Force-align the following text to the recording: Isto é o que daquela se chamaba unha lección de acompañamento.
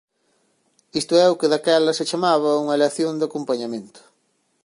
Isto 1.01 1.13
é 1.23 1.27
o 1.29 1.37
que 1.39 1.51
daquela 1.53 1.91
se 1.97 2.07
chamaba 2.09 2.59
unha 2.63 2.79
lección 2.83 3.13
de 3.17 3.25
acompañamento. 3.29 4.01